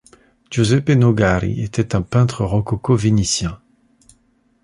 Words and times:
Giuseppe 0.49 0.89
Nogari 0.95 1.61
était 1.61 1.93
un 1.95 2.01
peintre 2.01 2.43
rococo 2.43 2.95
vénitien. 2.95 3.61